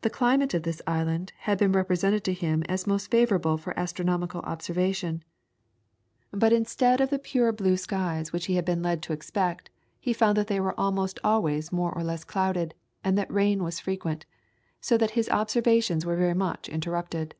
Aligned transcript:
The 0.00 0.10
climate 0.10 0.52
of 0.52 0.64
this 0.64 0.82
island 0.84 1.32
had 1.42 1.58
been 1.58 1.70
represented 1.70 2.24
to 2.24 2.32
him 2.32 2.64
as 2.68 2.88
most 2.88 3.08
favourable 3.08 3.56
for 3.56 3.72
astronomical 3.78 4.40
observation; 4.40 5.22
but 6.32 6.52
instead 6.52 7.00
of 7.00 7.10
the 7.10 7.20
pure 7.20 7.52
blue 7.52 7.76
skies 7.76 8.30
he 8.30 8.56
had 8.56 8.64
been 8.64 8.82
led 8.82 9.00
to 9.04 9.12
expect, 9.12 9.70
he 10.00 10.12
found 10.12 10.36
that 10.38 10.48
they 10.48 10.58
were 10.58 10.74
almost 10.76 11.20
always 11.22 11.70
more 11.70 11.92
or 11.94 12.02
less 12.02 12.24
clouded, 12.24 12.74
and 13.04 13.16
that 13.16 13.32
rain 13.32 13.62
was 13.62 13.78
frequent, 13.78 14.26
so 14.80 14.98
that 14.98 15.12
his 15.12 15.28
observations 15.28 16.04
were 16.04 16.16
very 16.16 16.34
much 16.34 16.68
interrupted. 16.68 17.36